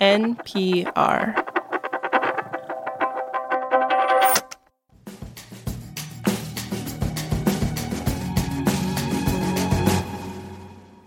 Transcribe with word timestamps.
NPR. 0.00 1.36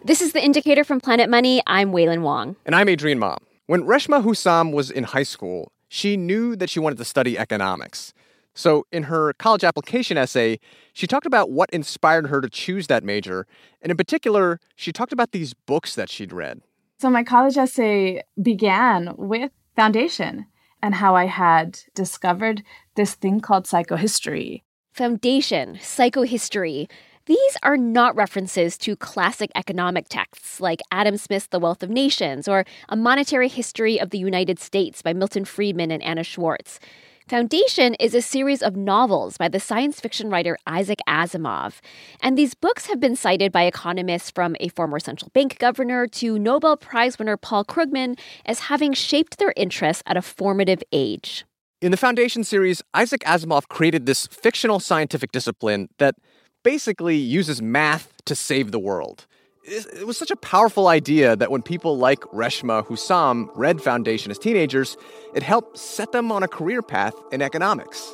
This 0.05 0.21
is 0.21 0.33
The 0.33 0.43
Indicator 0.43 0.83
from 0.83 1.01
Planet 1.01 1.27
Money. 1.27 1.63
I'm 1.65 1.91
Wailin 1.91 2.21
Wong. 2.21 2.55
And 2.67 2.75
I'm 2.75 2.87
Adrian 2.87 3.17
Ma. 3.17 3.37
When 3.65 3.81
Reshma 3.81 4.23
Hussam 4.23 4.71
was 4.71 4.91
in 4.91 5.05
high 5.05 5.23
school, 5.23 5.71
she 5.87 6.15
knew 6.15 6.55
that 6.55 6.69
she 6.69 6.79
wanted 6.79 6.99
to 6.99 7.05
study 7.05 7.35
economics. 7.35 8.13
So, 8.53 8.85
in 8.91 9.03
her 9.03 9.33
college 9.33 9.63
application 9.63 10.17
essay, 10.17 10.59
she 10.93 11.07
talked 11.07 11.25
about 11.25 11.49
what 11.49 11.71
inspired 11.71 12.27
her 12.27 12.41
to 12.41 12.49
choose 12.49 12.85
that 12.87 13.03
major. 13.03 13.47
And 13.81 13.89
in 13.89 13.97
particular, 13.97 14.59
she 14.75 14.91
talked 14.91 15.11
about 15.11 15.31
these 15.31 15.55
books 15.55 15.95
that 15.95 16.11
she'd 16.11 16.31
read. 16.31 16.61
So, 16.99 17.09
my 17.09 17.23
college 17.23 17.57
essay 17.57 18.23
began 18.41 19.13
with 19.17 19.51
Foundation 19.75 20.45
and 20.81 20.95
how 20.95 21.15
I 21.15 21.25
had 21.25 21.79
discovered 21.95 22.63
this 22.95 23.15
thing 23.15 23.39
called 23.39 23.65
psychohistory. 23.65 24.63
Foundation, 24.91 25.75
psychohistory. 25.75 26.89
These 27.25 27.57
are 27.63 27.77
not 27.77 28.15
references 28.17 28.77
to 28.79 28.97
classic 28.97 29.49
economic 29.55 30.09
texts 30.09 30.59
like 30.59 30.81
Adam 30.91 31.15
Smith's 31.15 31.47
The 31.47 31.59
Wealth 31.59 31.81
of 31.81 31.89
Nations 31.89 32.49
or 32.49 32.65
A 32.89 32.97
Monetary 32.97 33.47
History 33.47 33.97
of 33.99 34.09
the 34.09 34.17
United 34.17 34.59
States 34.59 35.01
by 35.01 35.13
Milton 35.13 35.45
Friedman 35.45 35.89
and 35.89 36.03
Anna 36.03 36.23
Schwartz. 36.23 36.81
Foundation 37.27 37.93
is 38.01 38.13
a 38.13 38.21
series 38.21 38.61
of 38.61 38.75
novels 38.75 39.37
by 39.37 39.47
the 39.47 39.59
science 39.59 40.01
fiction 40.01 40.29
writer 40.29 40.57
Isaac 40.67 40.99
Asimov. 41.07 41.79
And 42.19 42.37
these 42.37 42.53
books 42.53 42.87
have 42.87 42.99
been 42.99 43.15
cited 43.15 43.53
by 43.53 43.63
economists 43.63 44.29
from 44.29 44.57
a 44.59 44.67
former 44.67 44.99
central 44.99 45.31
bank 45.33 45.57
governor 45.57 46.05
to 46.07 46.37
Nobel 46.37 46.75
Prize 46.75 47.17
winner 47.17 47.37
Paul 47.37 47.63
Krugman 47.63 48.19
as 48.45 48.59
having 48.59 48.91
shaped 48.91 49.37
their 49.37 49.53
interests 49.55 50.03
at 50.05 50.17
a 50.17 50.21
formative 50.21 50.83
age. 50.91 51.45
In 51.81 51.91
the 51.91 51.97
Foundation 51.97 52.43
series, 52.43 52.81
Isaac 52.93 53.21
Asimov 53.21 53.69
created 53.69 54.05
this 54.05 54.27
fictional 54.27 54.81
scientific 54.81 55.31
discipline 55.31 55.87
that 55.99 56.15
basically 56.61 57.15
uses 57.15 57.61
math 57.61 58.11
to 58.25 58.35
save 58.35 58.71
the 58.71 58.79
world. 58.79 59.27
It 59.65 60.05
was 60.05 60.17
such 60.17 60.29
a 60.29 60.35
powerful 60.35 60.89
idea 60.89 61.37
that 61.37 61.49
when 61.49 61.61
people 61.61 61.97
like 61.97 62.19
Reshma 62.33 62.85
Hussam 62.85 63.49
read 63.55 63.81
Foundation 63.81 64.29
as 64.29 64.37
teenagers, 64.37 64.97
it 65.33 65.41
helped 65.41 65.77
set 65.77 66.11
them 66.11 66.33
on 66.33 66.43
a 66.43 66.49
career 66.49 66.81
path 66.81 67.13
in 67.31 67.41
economics. 67.41 68.13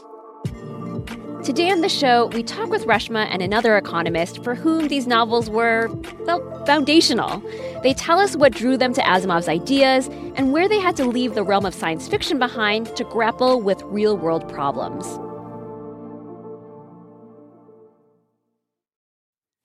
Today 1.43 1.71
on 1.71 1.81
the 1.81 1.89
show, 1.89 2.27
we 2.27 2.43
talk 2.43 2.69
with 2.69 2.85
Reshma 2.85 3.25
and 3.31 3.41
another 3.41 3.77
economist 3.77 4.43
for 4.43 4.53
whom 4.53 4.89
these 4.89 5.07
novels 5.07 5.49
were, 5.49 5.89
well, 6.27 6.65
foundational. 6.65 7.41
They 7.81 7.93
tell 7.93 8.19
us 8.19 8.35
what 8.35 8.53
drew 8.53 8.77
them 8.77 8.93
to 8.93 9.01
Asimov's 9.01 9.49
ideas 9.49 10.07
and 10.35 10.53
where 10.53 10.69
they 10.69 10.79
had 10.79 10.95
to 10.97 11.05
leave 11.05 11.33
the 11.33 11.43
realm 11.43 11.65
of 11.65 11.73
science 11.73 12.07
fiction 12.07 12.37
behind 12.37 12.95
to 12.95 13.03
grapple 13.05 13.59
with 13.59 13.81
real 13.85 14.15
world 14.15 14.47
problems. 14.49 15.07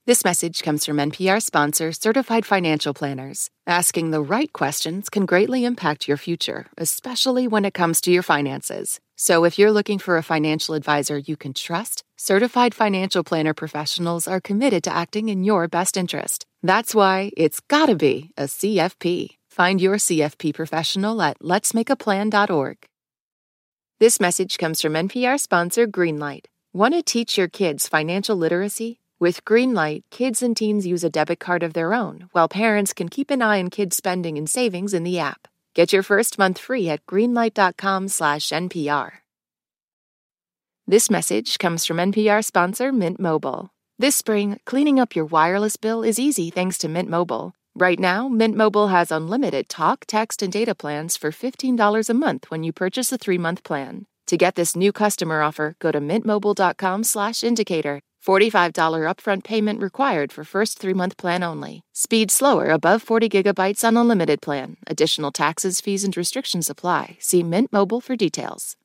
This 0.06 0.22
message 0.22 0.62
comes 0.62 0.84
from 0.84 0.98
NPR 0.98 1.42
sponsor 1.42 1.90
Certified 1.90 2.44
Financial 2.44 2.92
Planners. 2.92 3.48
Asking 3.66 4.10
the 4.10 4.20
right 4.20 4.52
questions 4.52 5.08
can 5.08 5.24
greatly 5.24 5.64
impact 5.64 6.06
your 6.06 6.18
future, 6.18 6.66
especially 6.76 7.48
when 7.48 7.64
it 7.64 7.72
comes 7.72 8.02
to 8.02 8.10
your 8.10 8.22
finances. 8.22 9.00
So, 9.16 9.44
if 9.44 9.58
you're 9.58 9.72
looking 9.72 9.98
for 9.98 10.18
a 10.18 10.22
financial 10.22 10.74
advisor 10.74 11.16
you 11.16 11.38
can 11.38 11.54
trust, 11.54 12.04
Certified 12.18 12.74
Financial 12.74 13.24
Planner 13.24 13.54
professionals 13.54 14.28
are 14.28 14.42
committed 14.42 14.84
to 14.84 14.94
acting 14.94 15.30
in 15.30 15.42
your 15.42 15.68
best 15.68 15.96
interest. 15.96 16.44
That's 16.62 16.94
why 16.94 17.30
it's 17.34 17.60
gotta 17.60 17.96
be 17.96 18.30
a 18.36 18.42
CFP. 18.42 19.38
Find 19.48 19.80
your 19.80 19.94
CFP 19.94 20.52
professional 20.52 21.22
at 21.22 21.38
letsmakeaplan.org. 21.38 22.76
This 24.00 24.20
message 24.20 24.58
comes 24.58 24.82
from 24.82 24.92
NPR 24.92 25.40
sponsor 25.40 25.86
Greenlight. 25.86 26.44
Want 26.74 26.92
to 26.92 27.02
teach 27.02 27.38
your 27.38 27.48
kids 27.48 27.88
financial 27.88 28.36
literacy? 28.36 29.00
With 29.20 29.44
Greenlight, 29.44 30.02
kids 30.10 30.42
and 30.42 30.56
teens 30.56 30.84
use 30.84 31.04
a 31.04 31.08
debit 31.08 31.38
card 31.38 31.62
of 31.62 31.72
their 31.72 31.94
own, 31.94 32.28
while 32.32 32.48
parents 32.48 32.92
can 32.92 33.08
keep 33.08 33.30
an 33.30 33.42
eye 33.42 33.60
on 33.60 33.70
kids' 33.70 33.96
spending 33.96 34.36
and 34.36 34.50
savings 34.50 34.92
in 34.92 35.04
the 35.04 35.20
app. 35.20 35.46
Get 35.72 35.92
your 35.92 36.02
first 36.02 36.36
month 36.36 36.58
free 36.58 36.88
at 36.88 37.06
greenlight.com/npr. 37.06 39.12
This 40.86 41.10
message 41.10 41.58
comes 41.58 41.86
from 41.86 42.00
NPR 42.00 42.42
sponsor 42.42 42.92
Mint 42.92 43.20
Mobile. 43.20 43.70
This 44.00 44.16
spring, 44.16 44.58
cleaning 44.64 44.98
up 44.98 45.14
your 45.14 45.26
wireless 45.26 45.76
bill 45.76 46.02
is 46.02 46.18
easy 46.18 46.50
thanks 46.50 46.76
to 46.78 46.88
Mint 46.88 47.08
Mobile. 47.08 47.54
Right 47.76 48.00
now, 48.00 48.28
Mint 48.28 48.56
Mobile 48.56 48.88
has 48.88 49.12
unlimited 49.12 49.68
talk, 49.68 50.06
text, 50.06 50.42
and 50.42 50.52
data 50.52 50.74
plans 50.74 51.16
for 51.16 51.30
$15 51.30 52.10
a 52.10 52.14
month 52.14 52.50
when 52.50 52.64
you 52.64 52.72
purchase 52.72 53.12
a 53.12 53.18
3-month 53.18 53.62
plan. 53.62 54.06
To 54.26 54.36
get 54.36 54.56
this 54.56 54.74
new 54.74 54.90
customer 54.90 55.40
offer, 55.40 55.76
go 55.78 55.92
to 55.92 56.00
mintmobile.com/indicator. 56.00 58.00
$45 58.24 58.72
upfront 59.10 59.44
payment 59.44 59.82
required 59.82 60.32
for 60.32 60.44
first 60.44 60.80
3-month 60.80 61.16
plan 61.16 61.42
only. 61.42 61.82
Speed 61.92 62.30
slower 62.30 62.68
above 62.68 63.02
40 63.02 63.28
gigabytes 63.28 63.84
on 63.86 63.96
unlimited 63.96 64.40
plan. 64.40 64.76
Additional 64.86 65.30
taxes, 65.30 65.80
fees, 65.80 66.04
and 66.04 66.16
restrictions 66.16 66.70
apply. 66.70 67.16
See 67.20 67.42
Mint 67.42 67.72
Mobile 67.72 68.00
for 68.00 68.16
details. 68.16 68.76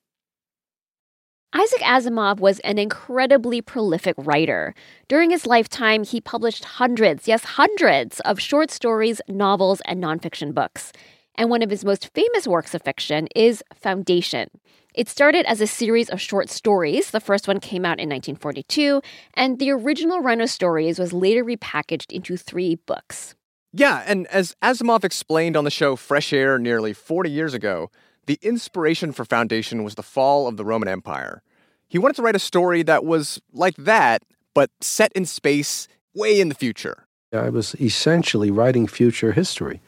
Isaac 1.52 1.80
Asimov 1.80 2.38
was 2.38 2.60
an 2.60 2.78
incredibly 2.78 3.60
prolific 3.60 4.14
writer. 4.18 4.72
During 5.08 5.30
his 5.30 5.46
lifetime, 5.46 6.04
he 6.04 6.20
published 6.20 6.64
hundreds, 6.64 7.26
yes, 7.26 7.42
hundreds 7.42 8.20
of 8.20 8.38
short 8.38 8.70
stories, 8.70 9.20
novels, 9.26 9.80
and 9.84 10.00
nonfiction 10.00 10.54
books. 10.54 10.92
And 11.34 11.50
one 11.50 11.62
of 11.62 11.70
his 11.70 11.84
most 11.84 12.10
famous 12.14 12.46
works 12.46 12.72
of 12.72 12.82
fiction 12.82 13.26
is 13.34 13.64
Foundation. 13.74 14.48
It 14.94 15.08
started 15.08 15.46
as 15.46 15.60
a 15.60 15.66
series 15.66 16.10
of 16.10 16.20
short 16.20 16.50
stories. 16.50 17.10
The 17.10 17.20
first 17.20 17.46
one 17.46 17.60
came 17.60 17.84
out 17.84 18.00
in 18.00 18.08
1942, 18.08 19.00
and 19.34 19.58
the 19.58 19.70
original 19.70 20.20
run 20.20 20.40
of 20.40 20.50
stories 20.50 20.98
was 20.98 21.12
later 21.12 21.44
repackaged 21.44 22.12
into 22.12 22.36
three 22.36 22.74
books. 22.74 23.34
Yeah, 23.72 24.02
and 24.06 24.26
as 24.28 24.56
Asimov 24.62 25.04
explained 25.04 25.56
on 25.56 25.64
the 25.64 25.70
show 25.70 25.94
Fresh 25.94 26.32
Air 26.32 26.58
nearly 26.58 26.92
40 26.92 27.30
years 27.30 27.54
ago, 27.54 27.90
the 28.26 28.38
inspiration 28.42 29.12
for 29.12 29.24
Foundation 29.24 29.84
was 29.84 29.94
the 29.94 30.02
fall 30.02 30.48
of 30.48 30.56
the 30.56 30.64
Roman 30.64 30.88
Empire. 30.88 31.42
He 31.88 31.98
wanted 31.98 32.16
to 32.16 32.22
write 32.22 32.36
a 32.36 32.40
story 32.40 32.82
that 32.82 33.04
was 33.04 33.40
like 33.52 33.76
that, 33.76 34.22
but 34.54 34.70
set 34.80 35.12
in 35.12 35.24
space 35.24 35.86
way 36.14 36.40
in 36.40 36.48
the 36.48 36.54
future. 36.54 37.06
I 37.32 37.48
was 37.48 37.76
essentially 37.76 38.50
writing 38.50 38.88
future 38.88 39.32
history, 39.32 39.80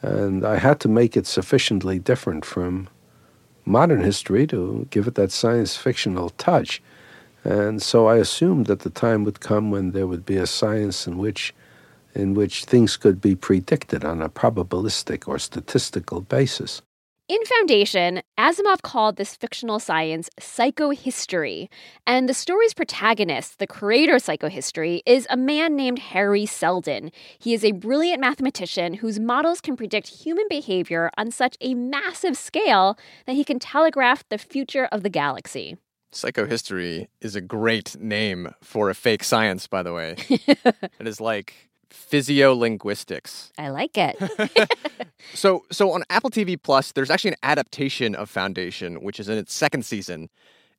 and 0.00 0.46
I 0.46 0.56
had 0.56 0.80
to 0.80 0.88
make 0.88 1.14
it 1.14 1.26
sufficiently 1.26 1.98
different 1.98 2.46
from 2.46 2.88
modern 3.70 4.02
history 4.02 4.46
to 4.48 4.86
give 4.90 5.06
it 5.06 5.14
that 5.14 5.30
science 5.30 5.76
fictional 5.76 6.30
touch. 6.30 6.82
And 7.44 7.80
so 7.80 8.06
I 8.06 8.16
assumed 8.16 8.66
that 8.66 8.80
the 8.80 8.90
time 8.90 9.24
would 9.24 9.40
come 9.40 9.70
when 9.70 9.92
there 9.92 10.06
would 10.06 10.26
be 10.26 10.36
a 10.36 10.46
science 10.46 11.06
in 11.06 11.16
which 11.18 11.54
in 12.12 12.34
which 12.34 12.64
things 12.64 12.96
could 12.96 13.20
be 13.20 13.36
predicted 13.36 14.04
on 14.04 14.20
a 14.20 14.28
probabilistic 14.28 15.28
or 15.28 15.38
statistical 15.38 16.20
basis. 16.20 16.82
In 17.30 17.38
Foundation, 17.44 18.22
Asimov 18.36 18.82
called 18.82 19.14
this 19.14 19.36
fictional 19.36 19.78
science 19.78 20.28
psychohistory, 20.40 21.68
and 22.04 22.28
the 22.28 22.34
story's 22.34 22.74
protagonist, 22.74 23.60
the 23.60 23.68
creator 23.68 24.16
of 24.16 24.22
psychohistory, 24.24 25.00
is 25.06 25.28
a 25.30 25.36
man 25.36 25.76
named 25.76 26.00
Hari 26.00 26.44
Seldon. 26.44 27.12
He 27.38 27.54
is 27.54 27.64
a 27.64 27.70
brilliant 27.70 28.20
mathematician 28.20 28.94
whose 28.94 29.20
models 29.20 29.60
can 29.60 29.76
predict 29.76 30.08
human 30.08 30.46
behavior 30.48 31.08
on 31.16 31.30
such 31.30 31.56
a 31.60 31.74
massive 31.74 32.36
scale 32.36 32.98
that 33.26 33.36
he 33.36 33.44
can 33.44 33.60
telegraph 33.60 34.28
the 34.28 34.36
future 34.36 34.86
of 34.86 35.04
the 35.04 35.08
galaxy. 35.08 35.76
Psychohistory 36.12 37.06
is 37.20 37.36
a 37.36 37.40
great 37.40 37.96
name 38.00 38.52
for 38.60 38.90
a 38.90 38.94
fake 38.96 39.22
science, 39.22 39.68
by 39.68 39.84
the 39.84 39.92
way. 39.92 40.16
it 40.28 41.06
is 41.06 41.20
like 41.20 41.69
physiolinguistics. 41.90 43.50
I 43.58 43.68
like 43.68 43.96
it. 43.96 44.16
so, 45.34 45.64
so 45.70 45.92
on 45.92 46.04
Apple 46.10 46.30
TV 46.30 46.60
Plus, 46.60 46.92
there's 46.92 47.10
actually 47.10 47.32
an 47.32 47.38
adaptation 47.42 48.14
of 48.14 48.30
Foundation, 48.30 49.02
which 49.02 49.20
is 49.20 49.28
in 49.28 49.38
its 49.38 49.52
second 49.52 49.84
season, 49.84 50.30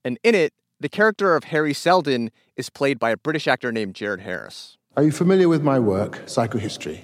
and 0.03 0.17
in 0.23 0.35
it, 0.35 0.53
the 0.79 0.89
character 0.89 1.35
of 1.35 1.45
Hari 1.45 1.73
Seldon 1.73 2.31
is 2.55 2.69
played 2.69 2.97
by 2.97 3.11
a 3.11 3.17
British 3.17 3.47
actor 3.47 3.71
named 3.71 3.93
Jared 3.93 4.21
Harris. 4.21 4.77
Are 4.97 5.03
you 5.03 5.11
familiar 5.11 5.47
with 5.47 5.63
my 5.63 5.79
work, 5.79 6.25
Psychohistory? 6.25 7.01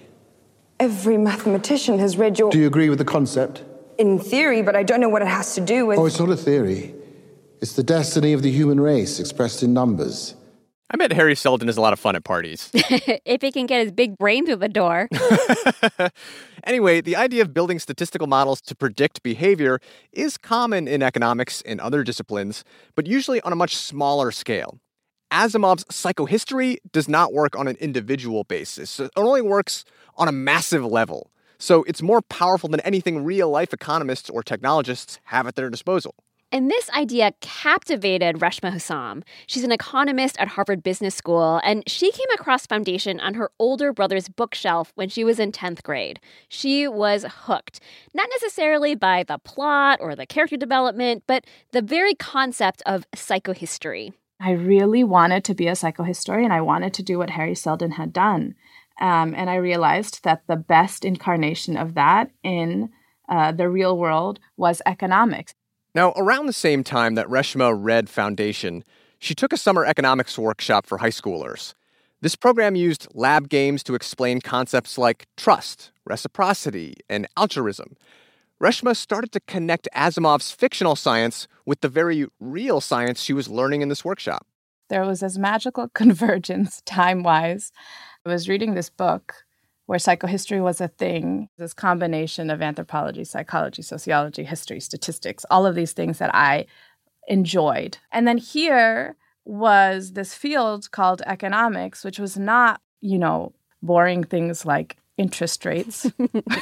Every 0.79 1.17
mathematician 1.17 1.99
has 1.99 2.17
read 2.17 2.37
your. 2.37 2.51
Do 2.51 2.59
you 2.59 2.67
agree 2.67 2.89
with 2.89 2.97
the 2.99 3.05
concept? 3.05 3.63
In 3.97 4.19
theory, 4.19 4.61
but 4.61 4.75
I 4.75 4.83
don't 4.83 4.99
know 4.99 5.09
what 5.09 5.21
it 5.21 5.27
has 5.27 5.55
to 5.55 5.61
do 5.61 5.85
with. 5.85 5.97
Oh, 5.97 6.05
it's 6.05 6.19
not 6.19 6.29
a 6.29 6.35
theory. 6.35 6.93
It's 7.61 7.73
the 7.73 7.83
destiny 7.83 8.33
of 8.33 8.43
the 8.43 8.51
human 8.51 8.79
race 8.79 9.19
expressed 9.19 9.63
in 9.63 9.73
numbers. 9.73 10.35
I 10.89 10.95
bet 10.95 11.11
Hari 11.11 11.35
Seldon 11.35 11.67
is 11.67 11.75
a 11.75 11.81
lot 11.81 11.91
of 11.91 11.99
fun 11.99 12.15
at 12.15 12.23
parties. 12.23 12.69
if 12.73 13.41
he 13.41 13.51
can 13.51 13.65
get 13.65 13.83
his 13.83 13.91
big 13.91 14.17
brain 14.17 14.45
through 14.45 14.57
the 14.57 14.69
door. 14.69 15.09
anyway, 16.63 17.01
the 17.01 17.17
idea 17.17 17.41
of 17.41 17.53
building 17.53 17.77
statistical 17.77 18.27
models 18.27 18.61
to 18.61 18.75
predict 18.75 19.21
behavior 19.21 19.79
is 20.13 20.37
common 20.37 20.87
in 20.87 21.03
economics 21.03 21.61
and 21.63 21.81
other 21.81 22.03
disciplines, 22.03 22.63
but 22.95 23.05
usually 23.05 23.41
on 23.41 23.51
a 23.51 23.55
much 23.55 23.75
smaller 23.75 24.31
scale. 24.31 24.79
Asimov's 25.29 25.83
psychohistory 25.85 26.77
does 26.93 27.09
not 27.09 27.33
work 27.33 27.57
on 27.57 27.67
an 27.67 27.75
individual 27.81 28.45
basis. 28.45 28.97
It 28.97 29.11
only 29.17 29.41
works 29.41 29.83
on 30.15 30.29
a 30.29 30.31
massive 30.31 30.85
level. 30.85 31.31
So 31.59 31.83
it's 31.83 32.01
more 32.01 32.21
powerful 32.21 32.69
than 32.69 32.79
anything 32.81 33.25
real 33.25 33.49
life 33.49 33.73
economists 33.73 34.29
or 34.29 34.41
technologists 34.41 35.19
have 35.25 35.47
at 35.47 35.55
their 35.55 35.69
disposal. 35.69 36.15
And 36.49 36.71
this 36.71 36.89
idea 36.91 37.33
captivated 37.41 38.37
Reshma 38.37 38.71
Hussam. 38.71 39.23
She's 39.47 39.65
an 39.65 39.73
economist 39.73 40.39
at 40.39 40.47
Harvard 40.47 40.81
Business 40.81 41.13
School, 41.13 41.59
and 41.61 41.83
she 41.87 42.09
came 42.09 42.29
across 42.33 42.65
Foundation 42.65 43.19
on 43.19 43.33
her 43.33 43.51
older 43.59 43.91
brother's 43.91 44.29
bookshelf 44.29 44.93
when 44.95 45.09
she 45.09 45.25
was 45.25 45.39
in 45.39 45.51
10th 45.51 45.83
grade. 45.83 46.21
She 46.47 46.87
was 46.87 47.25
hooked, 47.27 47.81
not 48.13 48.29
necessarily 48.31 48.95
by 48.95 49.23
the 49.23 49.39
plot 49.39 49.99
or 50.01 50.15
the 50.15 50.25
character 50.25 50.55
development, 50.55 51.23
but 51.27 51.43
the 51.73 51.81
very 51.81 52.15
concept 52.15 52.81
of 52.85 53.05
psychohistory. 53.11 54.13
I 54.39 54.51
really 54.51 55.03
wanted 55.03 55.43
to 55.45 55.53
be 55.53 55.67
a 55.67 55.73
psychohistorian. 55.73 56.51
I 56.51 56.61
wanted 56.61 56.93
to 56.93 57.03
do 57.03 57.17
what 57.17 57.31
Hari 57.31 57.55
Seldon 57.55 57.91
had 57.91 58.13
done. 58.13 58.55
Um, 59.01 59.33
and 59.35 59.49
I 59.49 59.55
realized 59.55 60.23
that 60.23 60.43
the 60.47 60.55
best 60.55 61.03
incarnation 61.03 61.75
of 61.75 61.95
that 61.95 62.31
in 62.41 62.89
uh, 63.27 63.51
the 63.51 63.67
real 63.67 63.97
world 63.97 64.39
was 64.55 64.81
economics. 64.85 65.53
Now, 65.95 66.13
around 66.15 66.45
the 66.45 66.53
same 66.53 66.83
time 66.83 67.15
that 67.15 67.27
Reshma 67.27 67.75
read 67.75 68.09
Foundation, 68.09 68.83
she 69.19 69.33
took 69.33 69.51
a 69.51 69.57
summer 69.57 69.85
economics 69.85 70.37
workshop 70.37 70.85
for 70.85 70.99
high 70.99 71.09
schoolers. 71.09 71.73
This 72.21 72.35
program 72.35 72.75
used 72.75 73.07
lab 73.13 73.49
games 73.49 73.83
to 73.83 73.95
explain 73.95 74.41
concepts 74.41 74.97
like 74.97 75.27
trust, 75.37 75.91
reciprocity, 76.05 76.95
and 77.09 77.27
altruism. 77.37 77.95
Reshma 78.61 78.95
started 78.95 79.31
to 79.33 79.39
connect 79.41 79.87
Asimov's 79.95 80.51
fictional 80.51 80.95
science 80.95 81.47
with 81.65 81.81
the 81.81 81.89
very 81.89 82.25
real 82.39 82.81
science 82.81 83.21
she 83.21 83.33
was 83.33 83.49
learning 83.49 83.83
in 83.83 83.89
this 83.89 84.03
workshop. 84.03 84.47
There 84.89 85.05
was 85.05 85.19
this 85.19 85.37
magical 85.37 85.89
convergence 85.93 86.81
time 86.85 87.21
wise. 87.21 87.71
I 88.25 88.29
was 88.29 88.49
reading 88.49 88.73
this 88.73 88.89
book 88.89 89.35
where 89.87 89.99
psychohistory 89.99 90.61
was 90.61 90.79
a 90.79 90.89
thing, 90.89 91.49
this 91.57 91.73
combination 91.73 92.49
of 92.49 92.61
anthropology, 92.61 93.23
psychology, 93.23 93.81
sociology, 93.81 94.43
history, 94.43 94.79
statistics, 94.79 95.45
all 95.49 95.65
of 95.65 95.75
these 95.75 95.93
things 95.93 96.19
that 96.19 96.33
I 96.35 96.67
enjoyed. 97.27 97.97
And 98.11 98.27
then 98.27 98.37
here 98.37 99.15
was 99.45 100.11
this 100.11 100.33
field 100.33 100.91
called 100.91 101.21
economics, 101.25 102.03
which 102.03 102.19
was 102.19 102.37
not, 102.37 102.81
you 102.99 103.17
know, 103.17 103.53
boring 103.81 104.25
things 104.25 104.65
like 104.65 104.97
interest 105.17 105.65
rates, 105.65 106.11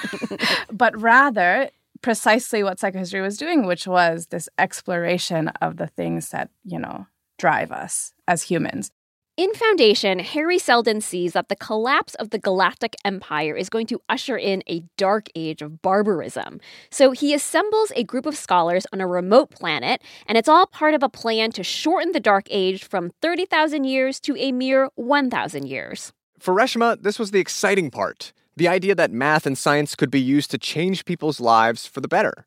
but 0.72 1.00
rather 1.00 1.70
precisely 2.02 2.62
what 2.64 2.78
psychohistory 2.78 3.24
was 3.24 3.38
doing, 3.38 3.66
which 3.66 3.88
was 3.88 4.28
this 4.28 4.48
exploration 4.60 5.48
of 5.62 5.78
the 5.78 5.88
things 5.88 6.30
that, 6.30 6.52
you 6.64 6.78
know, 6.78 7.08
drive 7.40 7.72
us 7.72 8.14
as 8.28 8.44
humans. 8.44 8.92
In 9.38 9.54
Foundation, 9.54 10.20
Hari 10.20 10.58
Seldon 10.58 11.02
sees 11.02 11.34
that 11.34 11.50
the 11.50 11.58
collapse 11.58 12.16
of 12.16 12.30
the 12.30 12.40
Galactic 12.40 12.96
Empire 13.04 13.54
is 13.54 13.68
going 13.68 13.86
to 13.88 14.02
usher 14.08 14.38
in 14.38 14.64
a 14.66 14.80
dark 14.96 15.28
age 15.36 15.62
of 15.62 15.82
barbarism. 15.82 16.62
So 16.90 17.12
he 17.12 17.34
assembles 17.34 17.92
a 17.98 18.06
group 18.06 18.26
of 18.26 18.38
scholars 18.38 18.88
on 18.94 19.02
a 19.02 19.08
remote 19.08 19.52
planet, 19.52 20.02
and 20.26 20.38
it's 20.38 20.48
all 20.48 20.66
part 20.66 20.94
of 20.94 21.04
a 21.04 21.10
plan 21.10 21.52
to 21.52 21.66
shorten 21.66 22.14
the 22.14 22.22
Dark 22.22 22.46
Age 22.50 22.86
from 22.86 23.12
30,000 23.22 23.84
years 23.84 24.22
to 24.22 24.38
a 24.38 24.54
mere 24.54 24.90
1,000 24.96 25.68
years. 25.68 26.14
For 26.40 26.54
Reshma, 26.54 27.02
this 27.02 27.20
was 27.20 27.32
the 27.32 27.40
exciting 27.40 27.92
part 27.92 28.32
the 28.56 28.70
idea 28.70 28.96
that 28.96 29.12
math 29.12 29.46
and 29.46 29.58
science 29.58 29.96
could 29.96 30.10
be 30.10 30.22
used 30.22 30.50
to 30.52 30.58
change 30.58 31.04
people's 31.04 31.42
lives 31.42 31.86
for 31.86 32.00
the 32.00 32.08
better. 32.08 32.46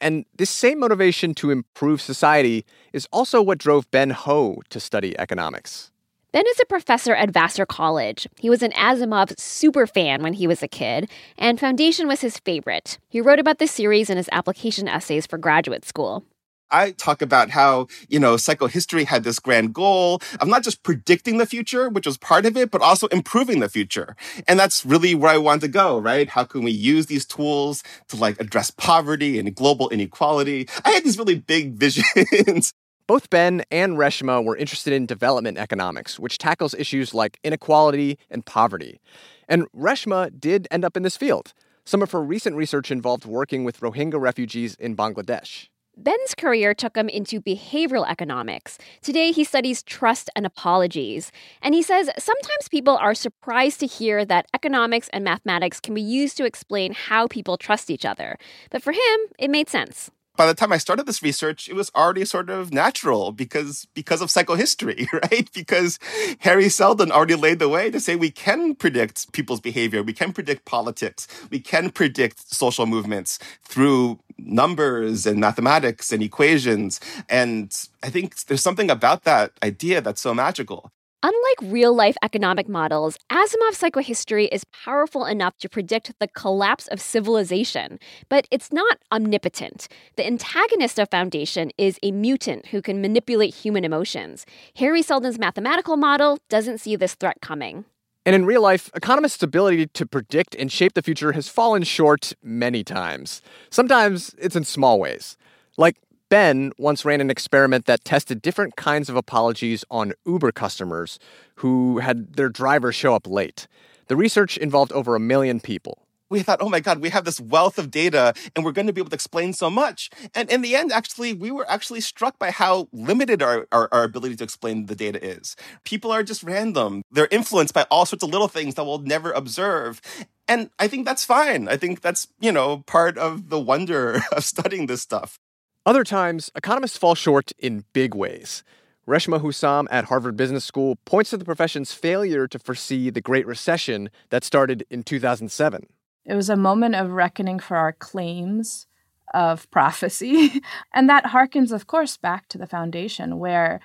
And 0.00 0.24
this 0.34 0.48
same 0.48 0.80
motivation 0.80 1.34
to 1.34 1.50
improve 1.50 2.00
society 2.00 2.64
is 2.94 3.06
also 3.12 3.42
what 3.42 3.58
drove 3.58 3.90
Ben 3.90 4.08
Ho 4.08 4.62
to 4.70 4.80
study 4.80 5.18
economics. 5.18 5.90
Ben 6.34 6.48
is 6.50 6.58
a 6.58 6.66
professor 6.66 7.14
at 7.14 7.30
Vassar 7.30 7.64
College. 7.64 8.26
He 8.40 8.50
was 8.50 8.60
an 8.60 8.72
Asimov 8.72 9.38
super 9.38 9.86
fan 9.86 10.20
when 10.20 10.32
he 10.32 10.48
was 10.48 10.64
a 10.64 10.66
kid, 10.66 11.08
and 11.38 11.60
Foundation 11.60 12.08
was 12.08 12.22
his 12.22 12.38
favorite. 12.38 12.98
He 13.08 13.20
wrote 13.20 13.38
about 13.38 13.60
the 13.60 13.68
series 13.68 14.10
in 14.10 14.16
his 14.16 14.28
application 14.32 14.88
essays 14.88 15.28
for 15.28 15.38
graduate 15.38 15.84
school. 15.84 16.24
I 16.72 16.90
talk 16.90 17.22
about 17.22 17.50
how, 17.50 17.86
you 18.08 18.18
know, 18.18 18.34
psychohistory 18.34 19.04
had 19.04 19.22
this 19.22 19.38
grand 19.38 19.74
goal 19.74 20.20
of 20.40 20.48
not 20.48 20.64
just 20.64 20.82
predicting 20.82 21.38
the 21.38 21.46
future, 21.46 21.88
which 21.88 22.04
was 22.04 22.18
part 22.18 22.46
of 22.46 22.56
it, 22.56 22.72
but 22.72 22.82
also 22.82 23.06
improving 23.08 23.60
the 23.60 23.68
future. 23.68 24.16
And 24.48 24.58
that's 24.58 24.84
really 24.84 25.14
where 25.14 25.30
I 25.30 25.38
want 25.38 25.60
to 25.60 25.68
go, 25.68 26.00
right? 26.00 26.28
How 26.28 26.42
can 26.42 26.64
we 26.64 26.72
use 26.72 27.06
these 27.06 27.24
tools 27.24 27.84
to 28.08 28.16
like 28.16 28.40
address 28.40 28.72
poverty 28.72 29.38
and 29.38 29.54
global 29.54 29.88
inequality? 29.90 30.68
I 30.84 30.90
had 30.90 31.04
these 31.04 31.16
really 31.16 31.38
big 31.38 31.74
visions. 31.78 32.72
Both 33.06 33.28
Ben 33.28 33.62
and 33.70 33.98
Reshma 33.98 34.42
were 34.42 34.56
interested 34.56 34.94
in 34.94 35.04
development 35.04 35.58
economics, 35.58 36.18
which 36.18 36.38
tackles 36.38 36.72
issues 36.72 37.12
like 37.12 37.38
inequality 37.44 38.18
and 38.30 38.46
poverty. 38.46 38.98
And 39.46 39.70
Reshma 39.72 40.40
did 40.40 40.66
end 40.70 40.86
up 40.86 40.96
in 40.96 41.02
this 41.02 41.18
field. 41.18 41.52
Some 41.84 42.00
of 42.00 42.12
her 42.12 42.22
recent 42.22 42.56
research 42.56 42.90
involved 42.90 43.26
working 43.26 43.62
with 43.62 43.80
Rohingya 43.80 44.18
refugees 44.18 44.74
in 44.76 44.96
Bangladesh. 44.96 45.68
Ben's 45.98 46.34
career 46.34 46.72
took 46.72 46.96
him 46.96 47.10
into 47.10 47.42
behavioral 47.42 48.08
economics. 48.08 48.78
Today, 49.02 49.32
he 49.32 49.44
studies 49.44 49.82
trust 49.82 50.30
and 50.34 50.46
apologies. 50.46 51.30
And 51.60 51.74
he 51.74 51.82
says 51.82 52.10
sometimes 52.18 52.68
people 52.70 52.96
are 52.96 53.14
surprised 53.14 53.80
to 53.80 53.86
hear 53.86 54.24
that 54.24 54.46
economics 54.54 55.10
and 55.12 55.22
mathematics 55.22 55.78
can 55.78 55.92
be 55.92 56.02
used 56.02 56.38
to 56.38 56.46
explain 56.46 56.94
how 56.94 57.26
people 57.28 57.58
trust 57.58 57.90
each 57.90 58.06
other. 58.06 58.38
But 58.70 58.82
for 58.82 58.92
him, 58.92 59.20
it 59.38 59.50
made 59.50 59.68
sense 59.68 60.10
by 60.36 60.46
the 60.46 60.54
time 60.54 60.72
I 60.72 60.78
started 60.78 61.06
this 61.06 61.22
research, 61.22 61.68
it 61.68 61.74
was 61.74 61.90
already 61.94 62.24
sort 62.24 62.50
of 62.50 62.72
natural 62.72 63.32
because 63.32 63.86
because 63.94 64.20
of 64.20 64.28
psychohistory, 64.28 65.10
right? 65.30 65.48
Because 65.52 65.98
Hari 66.42 66.68
Seldon 66.68 67.12
already 67.12 67.36
laid 67.36 67.58
the 67.58 67.68
way 67.68 67.90
to 67.90 68.00
say 68.00 68.16
we 68.16 68.30
can 68.30 68.74
predict 68.74 69.32
people's 69.32 69.60
behavior, 69.60 70.02
we 70.02 70.12
can 70.12 70.32
predict 70.32 70.64
politics, 70.64 71.28
we 71.50 71.60
can 71.60 71.90
predict 71.90 72.52
social 72.52 72.86
movements 72.86 73.38
through 73.62 74.18
numbers 74.38 75.26
and 75.26 75.38
mathematics 75.38 76.12
and 76.12 76.22
equations. 76.22 77.00
And 77.28 77.72
I 78.02 78.10
think 78.10 78.44
there's 78.46 78.62
something 78.62 78.90
about 78.90 79.24
that 79.24 79.52
idea 79.62 80.00
that's 80.00 80.20
so 80.20 80.34
magical. 80.34 80.90
Unlike 81.26 81.72
real 81.72 81.94
life 81.94 82.18
economic 82.22 82.68
models, 82.68 83.16
Asimov's 83.32 83.80
psychohistory 83.80 84.46
is 84.52 84.62
powerful 84.84 85.24
enough 85.24 85.56
to 85.56 85.70
predict 85.70 86.12
the 86.18 86.28
collapse 86.28 86.86
of 86.88 87.00
civilization, 87.00 87.98
but 88.28 88.46
it's 88.50 88.70
not 88.70 88.98
omnipotent. 89.10 89.88
The 90.16 90.26
antagonist 90.26 90.98
of 90.98 91.08
Foundation 91.08 91.70
is 91.78 91.98
a 92.02 92.12
mutant 92.12 92.66
who 92.66 92.82
can 92.82 93.00
manipulate 93.00 93.54
human 93.54 93.86
emotions. 93.86 94.44
Hari 94.78 95.00
Seldon's 95.00 95.38
mathematical 95.38 95.96
model 95.96 96.36
doesn't 96.50 96.76
see 96.76 96.94
this 96.94 97.14
threat 97.14 97.38
coming. 97.40 97.86
And 98.26 98.36
in 98.36 98.44
real 98.44 98.60
life, 98.60 98.90
economists' 98.94 99.42
ability 99.42 99.86
to 99.86 100.04
predict 100.04 100.54
and 100.54 100.70
shape 100.70 100.92
the 100.92 101.00
future 101.00 101.32
has 101.32 101.48
fallen 101.48 101.84
short 101.84 102.34
many 102.42 102.84
times. 102.84 103.40
Sometimes 103.70 104.34
it's 104.36 104.56
in 104.56 104.64
small 104.64 105.00
ways. 105.00 105.38
Like 105.78 105.96
Ben 106.30 106.72
once 106.78 107.04
ran 107.04 107.20
an 107.20 107.30
experiment 107.30 107.84
that 107.86 108.04
tested 108.04 108.40
different 108.40 108.76
kinds 108.76 109.08
of 109.08 109.16
apologies 109.16 109.84
on 109.90 110.14
Uber 110.26 110.52
customers 110.52 111.18
who 111.56 111.98
had 111.98 112.34
their 112.34 112.48
driver 112.48 112.92
show 112.92 113.14
up 113.14 113.26
late. 113.26 113.68
The 114.08 114.16
research 114.16 114.56
involved 114.56 114.92
over 114.92 115.14
a 115.14 115.20
million 115.20 115.60
people. 115.60 116.06
We 116.30 116.42
thought, 116.42 116.62
oh 116.62 116.70
my 116.70 116.80
God, 116.80 116.98
we 117.00 117.10
have 117.10 117.24
this 117.24 117.38
wealth 117.38 117.78
of 117.78 117.90
data 117.90 118.32
and 118.56 118.64
we're 118.64 118.72
going 118.72 118.86
to 118.86 118.92
be 118.92 119.00
able 119.00 119.10
to 119.10 119.14
explain 119.14 119.52
so 119.52 119.68
much. 119.68 120.10
And 120.34 120.50
in 120.50 120.62
the 120.62 120.74
end, 120.74 120.90
actually, 120.90 121.34
we 121.34 121.50
were 121.50 121.70
actually 121.70 122.00
struck 122.00 122.38
by 122.38 122.50
how 122.50 122.88
limited 122.92 123.42
our, 123.42 123.68
our, 123.70 123.88
our 123.92 124.04
ability 124.04 124.36
to 124.36 124.44
explain 124.44 124.86
the 124.86 124.96
data 124.96 125.24
is. 125.24 125.54
People 125.84 126.10
are 126.10 126.22
just 126.22 126.42
random. 126.42 127.02
They're 127.10 127.28
influenced 127.30 127.74
by 127.74 127.86
all 127.90 128.06
sorts 128.06 128.24
of 128.24 128.30
little 128.30 128.48
things 128.48 128.74
that 128.74 128.84
we'll 128.84 128.98
never 128.98 129.30
observe. 129.32 130.00
And 130.48 130.70
I 130.78 130.88
think 130.88 131.04
that's 131.04 131.24
fine. 131.24 131.68
I 131.68 131.76
think 131.76 132.00
that's, 132.00 132.26
you 132.40 132.50
know, 132.50 132.78
part 132.78 133.18
of 133.18 133.50
the 133.50 133.60
wonder 133.60 134.22
of 134.32 134.44
studying 134.44 134.86
this 134.86 135.02
stuff. 135.02 135.38
Other 135.86 136.02
times, 136.02 136.50
economists 136.54 136.96
fall 136.96 137.14
short 137.14 137.52
in 137.58 137.84
big 137.92 138.14
ways. 138.14 138.64
Reshma 139.06 139.42
Hussam 139.42 139.86
at 139.90 140.06
Harvard 140.06 140.34
Business 140.34 140.64
School 140.64 140.96
points 141.04 141.28
to 141.30 141.36
the 141.36 141.44
profession's 141.44 141.92
failure 141.92 142.48
to 142.48 142.58
foresee 142.58 143.10
the 143.10 143.20
Great 143.20 143.46
Recession 143.46 144.08
that 144.30 144.44
started 144.44 144.86
in 144.88 145.02
2007. 145.02 145.86
It 146.24 146.34
was 146.34 146.48
a 146.48 146.56
moment 146.56 146.94
of 146.94 147.10
reckoning 147.10 147.58
for 147.58 147.76
our 147.76 147.92
claims 147.92 148.86
of 149.34 149.70
prophecy. 149.70 150.62
and 150.94 151.06
that 151.10 151.24
harkens, 151.24 151.70
of 151.70 151.86
course, 151.86 152.16
back 152.16 152.48
to 152.48 152.56
the 152.56 152.66
foundation, 152.66 153.38
where, 153.38 153.80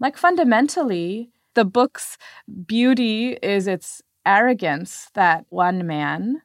like, 0.00 0.16
fundamentally, 0.16 1.30
the 1.54 1.64
book's 1.64 2.18
beauty 2.66 3.34
is 3.34 3.68
its 3.68 4.02
arrogance 4.26 5.08
that 5.14 5.46
one 5.50 5.86
man 5.86 6.42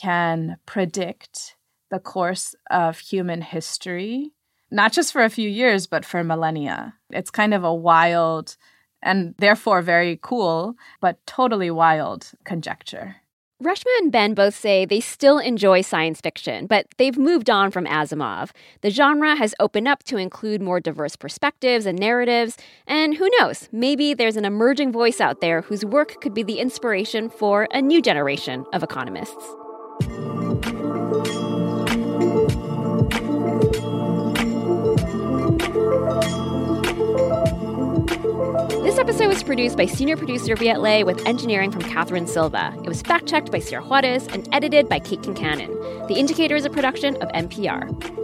can 0.00 0.56
predict 0.64 1.56
the 1.94 2.00
course 2.00 2.56
of 2.72 2.98
human 2.98 3.40
history, 3.40 4.32
not 4.72 4.92
just 4.92 5.12
for 5.12 5.22
a 5.22 5.30
few 5.30 5.48
years, 5.48 5.86
but 5.86 6.04
for 6.04 6.24
millennia. 6.24 6.94
It's 7.10 7.30
kind 7.30 7.54
of 7.54 7.62
a 7.62 7.72
wild 7.72 8.56
and 9.00 9.36
therefore 9.38 9.80
very 9.80 10.18
cool, 10.20 10.74
but 11.00 11.24
totally 11.24 11.70
wild 11.70 12.32
conjecture. 12.42 13.16
Reshma 13.62 13.92
and 14.00 14.10
Ben 14.10 14.34
both 14.34 14.56
say 14.56 14.84
they 14.84 14.98
still 14.98 15.38
enjoy 15.38 15.82
science 15.82 16.20
fiction, 16.20 16.66
but 16.66 16.86
they've 16.98 17.16
moved 17.16 17.48
on 17.48 17.70
from 17.70 17.86
Asimov. 17.86 18.50
The 18.80 18.90
genre 18.90 19.36
has 19.36 19.54
opened 19.60 19.86
up 19.86 20.02
to 20.04 20.16
include 20.16 20.60
more 20.60 20.80
diverse 20.80 21.14
perspectives 21.14 21.86
and 21.86 21.96
narratives, 21.96 22.56
and 22.88 23.14
who 23.14 23.30
knows, 23.38 23.68
maybe 23.70 24.14
there's 24.14 24.36
an 24.36 24.44
emerging 24.44 24.90
voice 24.90 25.20
out 25.20 25.40
there 25.40 25.60
whose 25.60 25.84
work 25.84 26.20
could 26.20 26.34
be 26.34 26.42
the 26.42 26.58
inspiration 26.58 27.30
for 27.30 27.68
a 27.70 27.80
new 27.80 28.02
generation 28.02 28.66
of 28.72 28.82
economists. 28.82 29.46
Episode 39.14 39.28
was 39.28 39.44
produced 39.44 39.76
by 39.76 39.86
senior 39.86 40.16
producer 40.16 40.56
Viet 40.56 40.80
Le 40.80 41.04
with 41.04 41.24
engineering 41.24 41.70
from 41.70 41.82
Catherine 41.82 42.26
Silva. 42.26 42.74
It 42.82 42.88
was 42.88 43.00
fact 43.00 43.28
checked 43.28 43.52
by 43.52 43.60
Sierra 43.60 43.84
Juarez 43.84 44.26
and 44.26 44.48
edited 44.52 44.88
by 44.88 44.98
Kate 44.98 45.20
Concannon. 45.20 46.08
The 46.08 46.14
Indicator 46.14 46.56
is 46.56 46.64
a 46.64 46.70
production 46.70 47.14
of 47.22 47.28
NPR. 47.28 48.23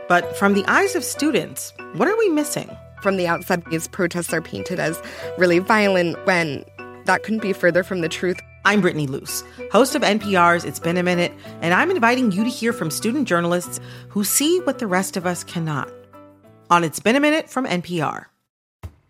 But 0.11 0.35
from 0.35 0.55
the 0.55 0.65
eyes 0.69 0.93
of 0.97 1.05
students, 1.05 1.71
what 1.93 2.09
are 2.09 2.17
we 2.17 2.27
missing? 2.27 2.69
From 3.01 3.15
the 3.15 3.27
outside, 3.27 3.63
these 3.71 3.87
protests 3.87 4.33
are 4.33 4.41
painted 4.41 4.77
as 4.77 5.01
really 5.37 5.59
violent 5.59 6.17
when 6.25 6.65
that 7.05 7.23
couldn't 7.23 7.41
be 7.41 7.53
further 7.53 7.81
from 7.81 8.01
the 8.01 8.09
truth. 8.09 8.37
I'm 8.65 8.81
Brittany 8.81 9.07
Luce, 9.07 9.41
host 9.71 9.95
of 9.95 10.01
NPR's 10.01 10.65
It's 10.65 10.81
Been 10.81 10.97
a 10.97 11.01
Minute, 11.01 11.31
and 11.61 11.73
I'm 11.73 11.89
inviting 11.89 12.33
you 12.33 12.43
to 12.43 12.49
hear 12.49 12.73
from 12.73 12.91
student 12.91 13.25
journalists 13.25 13.79
who 14.09 14.25
see 14.25 14.59
what 14.59 14.79
the 14.79 14.85
rest 14.85 15.15
of 15.15 15.25
us 15.25 15.45
cannot. 15.45 15.89
On 16.69 16.83
It's 16.83 16.99
Been 16.99 17.15
a 17.15 17.21
Minute 17.21 17.49
from 17.49 17.65
NPR. 17.65 18.25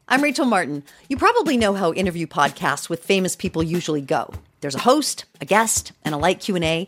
I'm 0.07 0.21
Rachel 0.21 0.45
Martin. 0.45 0.83
You 1.09 1.17
probably 1.17 1.57
know 1.57 1.73
how 1.73 1.93
interview 1.93 2.27
podcasts 2.27 2.89
with 2.89 3.03
famous 3.03 3.35
people 3.35 3.63
usually 3.63 4.01
go. 4.01 4.31
There's 4.59 4.75
a 4.75 4.79
host, 4.79 5.25
a 5.41 5.45
guest, 5.45 5.93
and 6.05 6.13
a 6.13 6.19
light 6.19 6.41
Q&A. 6.41 6.87